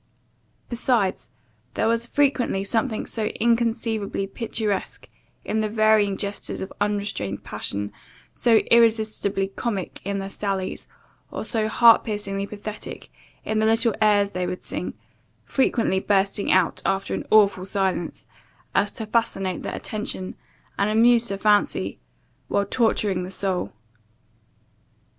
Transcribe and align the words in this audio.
Besides, 0.67 1.29
there 1.75 1.87
was 1.87 2.07
frequently 2.07 2.63
something 2.63 3.05
so 3.05 3.25
inconceivably 3.25 4.25
picturesque 4.25 5.07
in 5.45 5.59
the 5.61 5.69
varying 5.69 6.17
gestures 6.17 6.59
of 6.59 6.73
unrestrained 6.81 7.43
passion, 7.43 7.91
so 8.33 8.55
irresistibly 8.71 9.49
comic 9.49 10.01
in 10.03 10.17
their 10.17 10.27
sallies, 10.31 10.87
or 11.29 11.45
so 11.45 11.67
heart 11.67 12.03
piercingly 12.03 12.47
pathetic 12.47 13.11
in 13.45 13.59
the 13.59 13.65
little 13.67 13.93
airs 14.01 14.31
they 14.31 14.47
would 14.47 14.63
sing, 14.63 14.95
frequently 15.43 15.99
bursting 15.99 16.51
out 16.51 16.81
after 16.83 17.13
an 17.13 17.23
awful 17.29 17.63
silence, 17.63 18.25
as 18.73 18.91
to 18.93 19.05
fascinate 19.05 19.61
the 19.61 19.71
attention, 19.75 20.33
and 20.79 20.89
amuse 20.89 21.27
the 21.27 21.37
fancy, 21.37 21.99
while 22.47 22.65
torturing 22.65 23.21
the 23.21 23.29
soul. 23.29 23.71